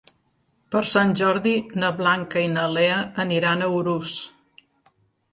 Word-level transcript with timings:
Per 0.75 0.79
Sant 0.91 1.11
Jordi 1.17 1.51
na 1.83 1.91
Blanca 1.99 2.41
i 2.43 2.47
na 2.53 2.63
Lea 2.77 2.95
aniran 3.25 3.61
a 3.61 3.69
Urús. 3.81 4.15